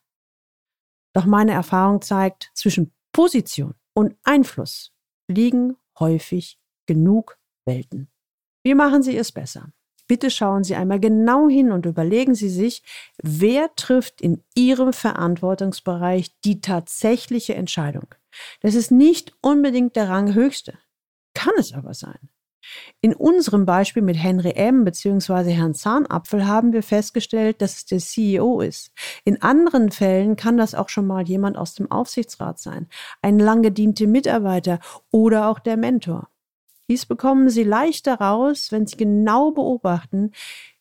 Doch 1.15 1.27
meine 1.27 1.53
Erfahrung 1.53 2.01
zeigt, 2.01 2.51
zwischen 2.55 2.93
Position 3.13 3.75
und 3.95 4.17
Einfluss 4.23 4.93
liegen 5.29 5.77
häufig 5.99 6.59
genug 6.87 7.39
Welten. 7.67 8.09
Wie 8.65 8.75
machen 8.75 9.03
Sie 9.03 9.17
es 9.17 9.33
besser? 9.33 9.73
Bitte 10.09 10.31
schauen 10.31 10.65
Sie 10.65 10.75
einmal 10.75 10.99
genau 10.99 11.49
hin 11.49 11.71
und 11.71 11.87
überlegen 11.87 12.35
Sie 12.35 12.49
sich, 12.49 12.83
wer 13.23 13.75
trifft 13.77 14.21
in 14.21 14.43
Ihrem 14.57 14.93
Verantwortungsbereich 14.93 16.41
die 16.45 16.61
tatsächliche 16.61 17.55
Entscheidung. 17.55 18.07
Das 18.61 18.75
ist 18.75 18.91
nicht 18.91 19.35
unbedingt 19.43 19.97
der 19.97 20.09
Ranghöchste, 20.09 20.79
kann 21.35 21.53
es 21.59 21.75
aber 21.75 21.95
sein. 21.95 22.31
In 23.01 23.15
unserem 23.15 23.67
Beispiel 23.67 24.03
mit 24.03 24.17
Henry 24.17 24.53
M. 24.53 24.85
bzw. 24.85 25.53
Herrn 25.53 25.75
Zahnapfel 25.75 26.47
haben 26.47 26.73
wir 26.73 26.83
festgestellt, 26.83 27.63
dass 27.63 27.77
es 27.77 27.85
der 27.87 27.99
CEO 27.99 28.61
ist. 28.61 28.93
In 29.25 29.43
anderen 29.43 29.91
Fällen 29.91 30.37
kann 30.37 30.57
das 30.57 30.75
auch 30.75 30.89
schon 30.89 31.07
mal 31.07 31.27
jemand 31.27 31.57
aus 31.57 31.75
dem 31.75 31.91
Aufsichtsrat 31.91 32.59
sein, 32.59 32.89
ein 33.23 33.39
lang 33.39 33.63
gediente 33.63 34.07
Mitarbeiter 34.07 34.81
oder 35.11 35.49
auch 35.49 35.59
der 35.59 35.77
Mentor. 35.77 36.29
Dies 36.89 37.07
bekommen 37.07 37.51
Sie 37.51 37.65
leichter 37.65 38.15
raus, 38.15 38.73
wenn 38.73 38.87
Sie 38.87 38.97
genau 38.97 39.51
beobachten, 39.51 40.33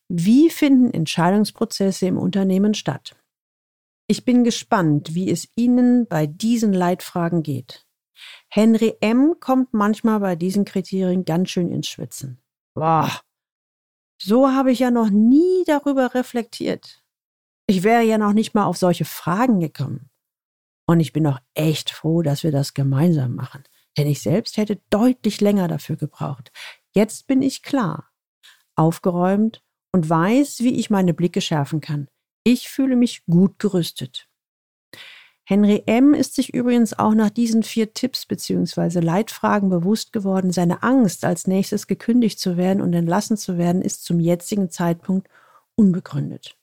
wie 0.07 0.49
finden 0.49 0.91
Entscheidungsprozesse 0.91 2.07
im 2.07 2.17
Unternehmen 2.17 2.73
statt. 2.73 3.15
Ich 4.07 4.23
bin 4.23 4.43
gespannt, 4.43 5.13
wie 5.15 5.29
es 5.29 5.49
Ihnen 5.55 6.07
bei 6.07 6.27
diesen 6.27 6.71
Leitfragen 6.71 7.43
geht. 7.43 7.85
Henry 8.49 8.95
M. 9.01 9.35
kommt 9.39 9.73
manchmal 9.73 10.21
bei 10.21 10.35
diesen 10.35 10.63
Kriterien 10.63 11.25
ganz 11.25 11.49
schön 11.49 11.71
ins 11.71 11.87
Schwitzen. 11.87 12.41
Boah, 12.73 13.11
so 14.19 14.49
habe 14.49 14.71
ich 14.71 14.79
ja 14.79 14.91
noch 14.91 15.09
nie 15.09 15.63
darüber 15.65 16.13
reflektiert. 16.15 17.03
Ich 17.67 17.83
wäre 17.83 18.03
ja 18.03 18.17
noch 18.17 18.33
nicht 18.33 18.55
mal 18.55 18.65
auf 18.65 18.77
solche 18.77 19.05
Fragen 19.05 19.59
gekommen. 19.59 20.09
Und 20.87 20.99
ich 21.01 21.13
bin 21.13 21.25
doch 21.25 21.39
echt 21.53 21.91
froh, 21.91 22.21
dass 22.21 22.43
wir 22.43 22.51
das 22.51 22.73
gemeinsam 22.73 23.35
machen. 23.35 23.63
Denn 23.97 24.07
ich 24.07 24.21
selbst 24.21 24.57
hätte 24.57 24.79
deutlich 24.89 25.41
länger 25.41 25.67
dafür 25.67 25.95
gebraucht. 25.95 26.51
Jetzt 26.93 27.27
bin 27.27 27.41
ich 27.41 27.63
klar, 27.63 28.09
aufgeräumt 28.75 29.63
und 29.91 30.09
weiß, 30.09 30.59
wie 30.59 30.79
ich 30.79 30.89
meine 30.89 31.13
Blicke 31.13 31.41
schärfen 31.41 31.81
kann. 31.81 32.07
Ich 32.43 32.69
fühle 32.69 32.95
mich 32.95 33.25
gut 33.25 33.59
gerüstet. 33.59 34.29
Henry 35.49 35.83
M. 35.85 36.13
ist 36.13 36.35
sich 36.35 36.53
übrigens 36.53 36.97
auch 36.99 37.13
nach 37.13 37.29
diesen 37.29 37.63
vier 37.63 37.93
Tipps 37.93 38.25
bzw. 38.25 38.99
Leitfragen 38.99 39.69
bewusst 39.69 40.11
geworden, 40.11 40.51
seine 40.51 40.83
Angst, 40.83 41.23
als 41.23 41.47
nächstes 41.47 41.87
gekündigt 41.87 42.37
zu 42.37 42.57
werden 42.57 42.81
und 42.81 42.93
entlassen 42.93 43.37
zu 43.37 43.57
werden, 43.57 43.81
ist 43.81 44.03
zum 44.03 44.19
jetzigen 44.19 44.69
Zeitpunkt 44.69 45.29
unbegründet. 45.75 46.57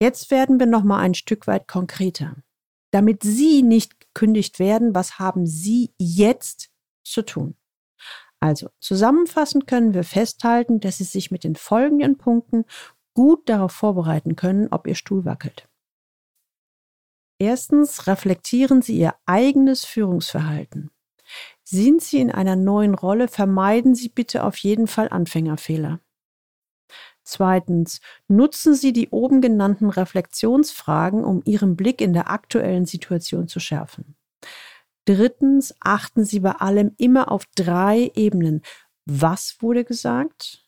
Jetzt 0.00 0.30
werden 0.30 0.58
wir 0.58 0.66
noch 0.66 0.84
mal 0.84 1.00
ein 1.00 1.14
Stück 1.14 1.46
weit 1.46 1.68
konkreter. 1.68 2.36
Damit 2.94 3.24
Sie 3.24 3.64
nicht 3.64 3.98
gekündigt 3.98 4.60
werden, 4.60 4.94
was 4.94 5.18
haben 5.18 5.48
Sie 5.48 5.92
jetzt 5.98 6.70
zu 7.02 7.22
tun? 7.22 7.56
Also 8.38 8.68
zusammenfassend 8.78 9.66
können 9.66 9.94
wir 9.94 10.04
festhalten, 10.04 10.78
dass 10.78 10.98
Sie 10.98 11.04
sich 11.04 11.32
mit 11.32 11.42
den 11.42 11.56
folgenden 11.56 12.18
Punkten 12.18 12.64
gut 13.12 13.48
darauf 13.48 13.72
vorbereiten 13.72 14.36
können, 14.36 14.68
ob 14.70 14.86
Ihr 14.86 14.94
Stuhl 14.94 15.24
wackelt. 15.24 15.68
Erstens 17.40 18.06
reflektieren 18.06 18.80
Sie 18.80 18.96
Ihr 18.96 19.16
eigenes 19.26 19.84
Führungsverhalten. 19.84 20.92
Sind 21.64 22.00
Sie 22.00 22.20
in 22.20 22.30
einer 22.30 22.54
neuen 22.54 22.94
Rolle, 22.94 23.26
vermeiden 23.26 23.96
Sie 23.96 24.08
bitte 24.08 24.44
auf 24.44 24.56
jeden 24.58 24.86
Fall 24.86 25.08
Anfängerfehler. 25.08 25.98
Zweitens, 27.24 28.00
nutzen 28.28 28.74
Sie 28.74 28.92
die 28.92 29.08
oben 29.08 29.40
genannten 29.40 29.90
Reflexionsfragen, 29.90 31.24
um 31.24 31.42
Ihren 31.44 31.76
Blick 31.76 32.00
in 32.00 32.12
der 32.12 32.30
aktuellen 32.30 32.86
Situation 32.86 33.48
zu 33.48 33.60
schärfen. 33.60 34.16
Drittens, 35.06 35.74
achten 35.80 36.24
Sie 36.24 36.40
bei 36.40 36.52
allem 36.52 36.92
immer 36.98 37.32
auf 37.32 37.44
drei 37.56 38.12
Ebenen. 38.14 38.62
Was 39.06 39.56
wurde 39.60 39.84
gesagt? 39.84 40.64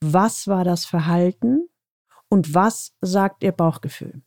was 0.00 0.46
war 0.46 0.64
das 0.64 0.84
Verhalten 0.84 1.68
und 2.28 2.54
was 2.54 2.94
sagt 3.00 3.42
Ihr 3.42 3.52
Bauchgefühl. 3.52 4.22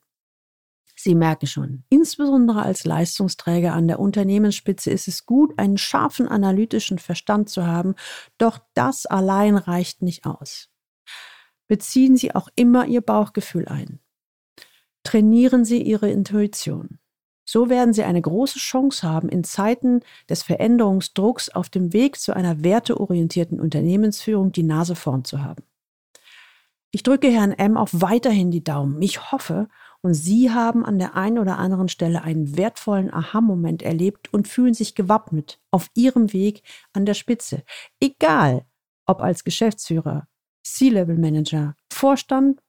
Sie 0.95 1.15
merken 1.15 1.48
schon, 1.48 1.83
insbesondere 1.89 2.62
als 2.62 2.86
Leistungsträger 2.86 3.74
an 3.74 3.88
der 3.88 4.00
Unternehmensspitze 4.00 4.91
ist 4.91 5.07
es 5.07 5.25
gut, 5.25 5.57
einen 5.57 5.77
scharfen 5.77 6.27
analytischen 6.27 7.00
Verstand 7.00 7.50
zu 7.50 7.65
haben, 7.65 7.95
doch 8.38 8.60
das 8.74 9.05
allein 9.05 9.57
reicht 9.57 10.01
nicht 10.01 10.25
aus. 10.25 10.69
Beziehen 11.74 12.18
Sie 12.18 12.36
auch 12.36 12.50
immer 12.56 12.86
Ihr 12.86 13.01
Bauchgefühl 13.01 13.68
ein. 13.68 14.00
Trainieren 15.01 15.65
Sie 15.65 15.82
Ihre 15.82 16.08
Intuition. 16.08 17.00
So 17.46 17.68
werden 17.68 17.96
Sie 17.96 18.03
eine 18.03 18.22
große 18.22 18.60
Chance 18.60 19.10
haben, 19.10 19.27
in 19.27 19.44
Zeiten 19.44 20.01
des 20.30 20.44
Veränderungsdrucks 20.44 21.50
auf 21.50 21.70
dem 21.70 21.92
Weg 21.92 22.20
zu 22.20 22.36
einer 22.36 22.63
werteorientierten 22.63 23.60
Unternehmensführung 23.60 24.51
die 24.51 24.62
Nase 24.62 24.94
vorn 24.94 25.25
zu 25.25 25.44
haben. 25.44 25.63
Ich 26.92 27.01
drücke 27.01 27.30
Herrn 27.30 27.53
M 27.53 27.75
auch 27.75 27.89
weiterhin 27.92 28.51
die 28.51 28.63
Daumen. 28.63 29.01
Ich 29.01 29.32
hoffe, 29.32 29.68
und 30.01 30.13
Sie 30.13 30.51
haben 30.51 30.86
an 30.86 31.00
der 31.00 31.15
einen 31.15 31.39
oder 31.39 31.58
anderen 31.58 31.89
Stelle 31.89 32.22
einen 32.22 32.56
wertvollen 32.56 33.12
Aha-Moment 33.12 33.82
erlebt 33.82 34.32
und 34.32 34.48
fühlen 34.48 34.75
sich 34.75 34.94
gewappnet 34.94 35.60
auf 35.72 35.89
Ihrem 35.96 36.34
Weg 36.34 36.62
an 36.94 37.08
der 37.08 37.15
Spitze. 37.15 37.63
Egal, 38.00 38.63
ob 39.08 39.22
als 39.22 39.44
Geschäftsführer, 39.44 40.27
C-Level-Manager, 40.63 41.75
Vorstand 41.91 42.62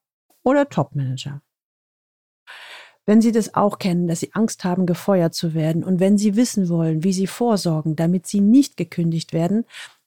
oder 0.42 0.68
Top-Manager. 0.68 1.42
Wenn 3.06 3.20
Sie 3.20 3.32
das 3.32 3.54
auch 3.54 3.78
kennen, 3.78 4.08
dass 4.08 4.20
Sie 4.20 4.32
Angst 4.32 4.64
haben, 4.64 4.86
gefeuert 4.86 5.34
zu 5.34 5.54
werden 5.54 5.84
und 5.84 6.00
wenn 6.00 6.16
Sie 6.16 6.36
wissen 6.36 6.68
wollen, 6.68 7.04
wie 7.04 7.12
Sie 7.12 7.26
vorsorgen, 7.26 7.96
damit 7.96 8.26
Sie 8.26 8.40
nicht 8.40 8.76
gekündigt 8.76 9.32
werden, 9.32 9.64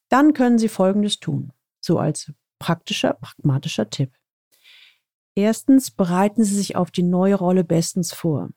dann 0.09 0.33
können 0.33 0.57
Sie 0.57 0.69
Folgendes 0.69 1.19
tun. 1.19 1.51
So 1.79 1.99
als 1.99 2.31
praktischer, 2.59 3.13
pragmatischer 3.13 3.89
Tipp. 3.89 4.11
Erstens 5.35 5.91
bereiten 5.91 6.43
Sie 6.43 6.55
sich 6.55 6.75
auf 6.75 6.89
die 6.89 7.03
neue 7.03 7.35
Rolle 7.35 7.63
bestens 7.63 8.13
vor. 8.13 8.49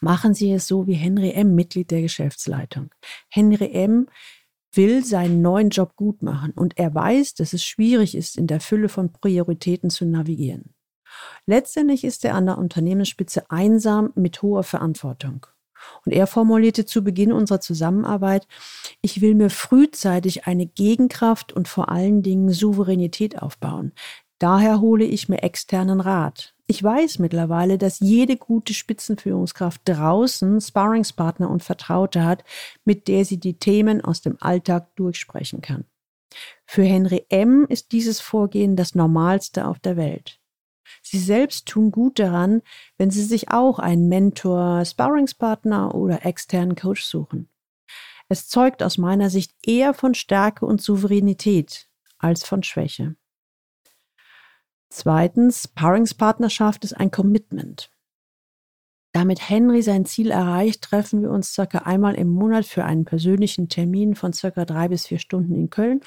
Machen 0.00 0.32
Sie 0.32 0.50
es 0.52 0.66
so 0.66 0.86
wie 0.86 0.94
Henry 0.94 1.32
M., 1.32 1.54
Mitglied 1.54 1.90
der 1.90 2.00
Geschäftsleitung. 2.00 2.90
Henry 3.28 3.70
M. 3.72 4.08
will 4.72 5.04
seinen 5.04 5.42
neuen 5.42 5.70
Job 5.70 5.96
gut 5.96 6.22
machen 6.22 6.52
und 6.52 6.78
er 6.78 6.94
weiß, 6.94 7.34
dass 7.34 7.52
es 7.52 7.64
schwierig 7.64 8.14
ist, 8.14 8.36
in 8.36 8.46
der 8.46 8.60
Fülle 8.60 8.88
von 8.88 9.12
Prioritäten 9.12 9.90
zu 9.90 10.04
navigieren. 10.04 10.74
Letztendlich 11.46 12.04
ist 12.04 12.24
er 12.24 12.34
an 12.34 12.46
der 12.46 12.58
Unternehmensspitze 12.58 13.50
einsam 13.50 14.12
mit 14.14 14.42
hoher 14.42 14.62
Verantwortung. 14.62 15.46
Und 16.04 16.12
er 16.12 16.26
formulierte 16.26 16.84
zu 16.84 17.02
Beginn 17.02 17.32
unserer 17.32 17.60
Zusammenarbeit, 17.60 18.46
ich 19.00 19.20
will 19.20 19.34
mir 19.34 19.50
frühzeitig 19.50 20.46
eine 20.46 20.66
Gegenkraft 20.66 21.52
und 21.52 21.68
vor 21.68 21.88
allen 21.88 22.22
Dingen 22.22 22.50
Souveränität 22.50 23.40
aufbauen. 23.40 23.92
Daher 24.38 24.80
hole 24.80 25.04
ich 25.04 25.28
mir 25.28 25.42
externen 25.42 26.00
Rat. 26.00 26.54
Ich 26.70 26.82
weiß 26.82 27.18
mittlerweile, 27.18 27.78
dass 27.78 27.98
jede 27.98 28.36
gute 28.36 28.74
Spitzenführungskraft 28.74 29.80
draußen 29.86 30.60
Sparringspartner 30.60 31.48
und 31.48 31.62
Vertraute 31.62 32.24
hat, 32.24 32.44
mit 32.84 33.08
der 33.08 33.24
sie 33.24 33.40
die 33.40 33.58
Themen 33.58 34.04
aus 34.04 34.20
dem 34.20 34.36
Alltag 34.40 34.94
durchsprechen 34.94 35.62
kann. 35.62 35.86
Für 36.66 36.82
Henry 36.82 37.24
M. 37.30 37.64
ist 37.70 37.92
dieses 37.92 38.20
Vorgehen 38.20 38.76
das 38.76 38.94
Normalste 38.94 39.66
auf 39.66 39.78
der 39.78 39.96
Welt. 39.96 40.40
Sie 41.02 41.18
selbst 41.18 41.66
tun 41.66 41.90
gut 41.90 42.18
daran, 42.18 42.60
wenn 42.98 43.10
Sie 43.10 43.24
sich 43.24 43.50
auch 43.50 43.78
einen 43.78 44.08
Mentor, 44.08 44.84
Sparringspartner 44.84 45.94
oder 45.94 46.26
externen 46.26 46.76
Coach 46.76 47.02
suchen. 47.02 47.48
Es 48.28 48.46
zeugt 48.46 48.82
aus 48.82 48.98
meiner 48.98 49.30
Sicht 49.30 49.54
eher 49.66 49.94
von 49.94 50.14
Stärke 50.14 50.66
und 50.66 50.82
Souveränität 50.82 51.88
als 52.18 52.44
von 52.44 52.62
Schwäche. 52.62 53.16
Zweitens, 54.90 55.64
Sparringspartnerschaft 55.64 56.84
ist 56.84 56.94
ein 56.94 57.10
Commitment. 57.10 57.90
Damit 59.12 59.48
Henry 59.48 59.82
sein 59.82 60.04
Ziel 60.04 60.30
erreicht, 60.30 60.82
treffen 60.82 61.22
wir 61.22 61.30
uns 61.30 61.52
circa 61.52 61.78
einmal 61.78 62.14
im 62.14 62.28
Monat 62.28 62.66
für 62.66 62.84
einen 62.84 63.04
persönlichen 63.04 63.68
Termin 63.68 64.14
von 64.14 64.32
circa 64.32 64.64
drei 64.64 64.88
bis 64.88 65.06
vier 65.06 65.18
Stunden 65.18 65.54
in 65.54 65.70
Köln 65.70 66.00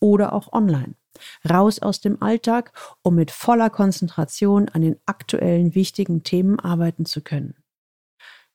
oder 0.00 0.32
auch 0.32 0.52
online 0.52 0.94
raus 1.48 1.80
aus 1.80 2.00
dem 2.00 2.22
Alltag, 2.22 2.72
um 3.02 3.14
mit 3.14 3.30
voller 3.30 3.70
Konzentration 3.70 4.68
an 4.68 4.82
den 4.82 4.96
aktuellen 5.06 5.74
wichtigen 5.74 6.22
Themen 6.22 6.60
arbeiten 6.60 7.06
zu 7.06 7.22
können. 7.22 7.54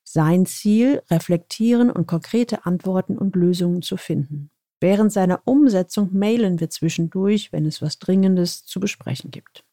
Sein 0.04 0.46
Ziel, 0.46 1.02
reflektieren 1.10 1.90
und 1.90 2.08
konkrete 2.08 2.66
Antworten 2.66 3.18
und 3.18 3.36
Lösungen 3.36 3.82
zu 3.82 3.98
finden. 3.98 4.50
Während 4.82 5.14
seiner 5.14 5.42
Umsetzung 5.46 6.10
mailen 6.12 6.60
wir 6.60 6.70
zwischendurch, 6.70 7.54
wenn 7.54 7.66
es 7.66 7.82
was 7.82 8.00
Dringendes 8.00 8.66
zu 8.66 8.80
besprechen 8.80 9.32
gibt. 9.32 9.64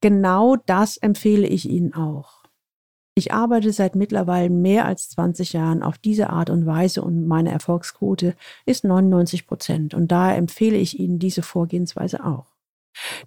Genau 0.00 0.56
das 0.56 0.96
empfehle 0.96 1.46
ich 1.46 1.68
Ihnen 1.68 1.94
auch. 1.94 2.44
Ich 3.18 3.32
arbeite 3.32 3.72
seit 3.72 3.96
mittlerweile 3.96 4.50
mehr 4.50 4.84
als 4.84 5.08
20 5.08 5.54
Jahren 5.54 5.82
auf 5.82 5.96
diese 5.96 6.28
Art 6.28 6.50
und 6.50 6.66
Weise 6.66 7.00
und 7.02 7.26
meine 7.26 7.50
Erfolgsquote 7.50 8.36
ist 8.66 8.84
99 8.84 9.46
Prozent 9.46 9.94
und 9.94 10.12
daher 10.12 10.36
empfehle 10.36 10.76
ich 10.76 11.00
Ihnen 11.00 11.18
diese 11.18 11.42
Vorgehensweise 11.42 12.24
auch. 12.24 12.56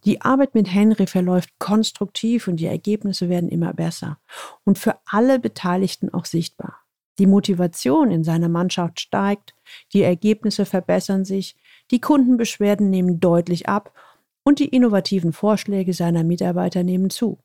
Die 0.05 0.21
Arbeit 0.21 0.53
mit 0.53 0.71
Henry 0.71 1.07
verläuft 1.07 1.57
konstruktiv 1.57 2.47
und 2.47 2.57
die 2.57 2.67
Ergebnisse 2.67 3.29
werden 3.29 3.49
immer 3.49 3.73
besser 3.73 4.19
und 4.63 4.77
für 4.77 4.95
alle 5.05 5.39
Beteiligten 5.39 6.13
auch 6.13 6.25
sichtbar. 6.25 6.75
Die 7.17 7.27
Motivation 7.27 8.11
in 8.11 8.23
seiner 8.23 8.47
Mannschaft 8.47 8.99
steigt, 8.99 9.55
die 9.93 10.03
Ergebnisse 10.03 10.65
verbessern 10.65 11.25
sich, 11.25 11.57
die 11.91 11.99
Kundenbeschwerden 11.99 12.89
nehmen 12.89 13.19
deutlich 13.19 13.67
ab 13.67 13.91
und 14.49 14.57
die 14.57 14.69
innovativen 14.69 15.31
Vorschläge 15.31 15.93
seiner 15.93 16.23
Mitarbeiter 16.23 16.81
nehmen 16.83 17.11
zu. 17.11 17.37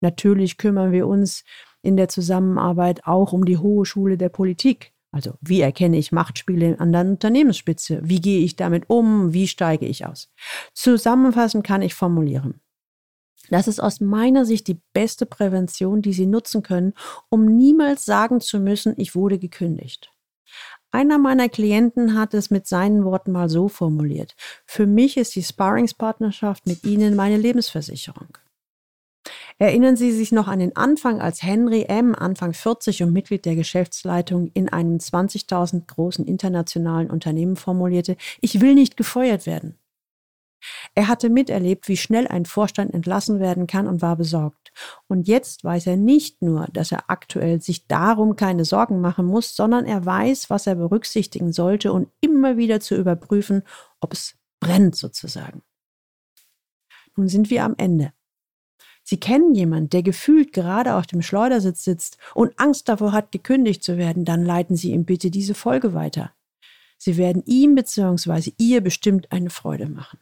Natürlich 0.00 0.58
kümmern 0.58 0.92
wir 0.92 1.08
uns 1.08 1.42
in 1.82 1.96
der 1.96 2.08
Zusammenarbeit 2.08 3.04
auch 3.04 3.32
um 3.32 3.44
die 3.44 3.58
hohe 3.58 3.84
Schule 3.84 4.16
der 4.16 4.28
Politik. 4.28 4.92
Also 5.10 5.34
wie 5.40 5.60
erkenne 5.60 5.98
ich 5.98 6.12
Machtspiele 6.12 6.78
an 6.78 6.92
der 6.92 7.00
Unternehmensspitze? 7.00 7.98
Wie 8.04 8.20
gehe 8.20 8.44
ich 8.44 8.54
damit 8.54 8.88
um? 8.88 9.34
Wie 9.34 9.48
steige 9.48 9.86
ich 9.86 10.06
aus? 10.06 10.32
Zusammenfassend 10.72 11.66
kann 11.66 11.82
ich 11.82 11.94
formulieren. 11.94 12.60
Das 13.48 13.66
ist 13.66 13.80
aus 13.80 13.98
meiner 14.00 14.44
Sicht 14.44 14.68
die 14.68 14.80
beste 14.92 15.26
Prävention, 15.26 16.00
die 16.00 16.12
Sie 16.12 16.26
nutzen 16.26 16.62
können, 16.62 16.94
um 17.28 17.44
niemals 17.44 18.04
sagen 18.04 18.40
zu 18.40 18.60
müssen, 18.60 18.94
ich 18.98 19.16
wurde 19.16 19.40
gekündigt. 19.40 20.12
Einer 20.92 21.18
meiner 21.18 21.48
Klienten 21.48 22.18
hat 22.18 22.34
es 22.34 22.50
mit 22.50 22.66
seinen 22.66 23.04
Worten 23.04 23.30
mal 23.30 23.48
so 23.48 23.68
formuliert. 23.68 24.34
Für 24.66 24.86
mich 24.86 25.16
ist 25.16 25.34
die 25.36 25.42
Sparringspartnerschaft 25.42 26.66
mit 26.66 26.84
Ihnen 26.84 27.14
meine 27.14 27.36
Lebensversicherung. 27.36 28.36
Erinnern 29.58 29.94
Sie 29.94 30.10
sich 30.10 30.32
noch 30.32 30.48
an 30.48 30.58
den 30.58 30.74
Anfang, 30.74 31.20
als 31.20 31.42
Henry 31.42 31.82
M., 31.82 32.14
Anfang 32.14 32.54
40 32.54 33.02
und 33.02 33.12
Mitglied 33.12 33.44
der 33.44 33.54
Geschäftsleitung, 33.54 34.50
in 34.54 34.68
einem 34.68 34.96
20.000 34.96 35.86
großen 35.86 36.24
internationalen 36.26 37.10
Unternehmen 37.10 37.56
formulierte, 37.56 38.16
ich 38.40 38.60
will 38.60 38.74
nicht 38.74 38.96
gefeuert 38.96 39.46
werden. 39.46 39.78
Er 40.94 41.08
hatte 41.08 41.28
miterlebt, 41.28 41.88
wie 41.88 41.96
schnell 41.96 42.26
ein 42.26 42.46
Vorstand 42.46 42.92
entlassen 42.94 43.38
werden 43.38 43.66
kann 43.66 43.86
und 43.86 44.02
war 44.02 44.16
besorgt. 44.16 44.59
Und 45.08 45.28
jetzt 45.28 45.64
weiß 45.64 45.86
er 45.86 45.96
nicht 45.96 46.42
nur, 46.42 46.66
dass 46.72 46.92
er 46.92 47.10
aktuell 47.10 47.60
sich 47.60 47.86
darum 47.86 48.36
keine 48.36 48.64
Sorgen 48.64 49.00
machen 49.00 49.26
muss, 49.26 49.56
sondern 49.56 49.84
er 49.84 50.04
weiß, 50.04 50.50
was 50.50 50.66
er 50.66 50.76
berücksichtigen 50.76 51.52
sollte 51.52 51.92
und 51.92 52.08
immer 52.20 52.56
wieder 52.56 52.80
zu 52.80 52.94
überprüfen, 52.96 53.62
ob 54.00 54.12
es 54.12 54.36
brennt 54.60 54.96
sozusagen. 54.96 55.62
Nun 57.16 57.28
sind 57.28 57.50
wir 57.50 57.64
am 57.64 57.74
Ende. 57.76 58.12
Sie 59.02 59.18
kennen 59.18 59.54
jemanden, 59.54 59.90
der 59.90 60.02
gefühlt 60.02 60.52
gerade 60.52 60.94
auf 60.94 61.06
dem 61.06 61.22
Schleudersitz 61.22 61.84
sitzt 61.84 62.18
und 62.34 62.58
Angst 62.58 62.88
davor 62.88 63.12
hat, 63.12 63.32
gekündigt 63.32 63.82
zu 63.82 63.96
werden, 63.98 64.24
dann 64.24 64.44
leiten 64.44 64.76
Sie 64.76 64.92
ihm 64.92 65.04
bitte 65.04 65.30
diese 65.30 65.54
Folge 65.54 65.94
weiter. 65.94 66.32
Sie 66.96 67.16
werden 67.16 67.42
ihm 67.46 67.74
bzw. 67.74 68.52
ihr 68.58 68.82
bestimmt 68.82 69.32
eine 69.32 69.50
Freude 69.50 69.88
machen. 69.88 70.18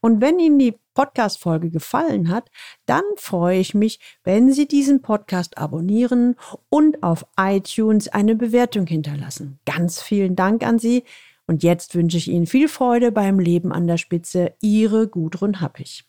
Und 0.00 0.20
wenn 0.20 0.38
Ihnen 0.38 0.58
die 0.58 0.78
Podcast-Folge 0.94 1.70
gefallen 1.70 2.30
hat, 2.30 2.50
dann 2.86 3.02
freue 3.16 3.58
ich 3.58 3.74
mich, 3.74 4.00
wenn 4.24 4.52
Sie 4.52 4.66
diesen 4.66 5.02
Podcast 5.02 5.58
abonnieren 5.58 6.36
und 6.68 7.02
auf 7.02 7.26
iTunes 7.38 8.08
eine 8.08 8.34
Bewertung 8.34 8.86
hinterlassen. 8.86 9.58
Ganz 9.66 10.02
vielen 10.02 10.36
Dank 10.36 10.66
an 10.66 10.78
Sie. 10.78 11.04
Und 11.46 11.62
jetzt 11.62 11.94
wünsche 11.94 12.16
ich 12.16 12.28
Ihnen 12.28 12.46
viel 12.46 12.68
Freude 12.68 13.12
beim 13.12 13.38
Leben 13.38 13.72
an 13.72 13.86
der 13.86 13.96
Spitze. 13.96 14.54
Ihre 14.60 15.08
Gudrun 15.08 15.60
Happig. 15.60 16.04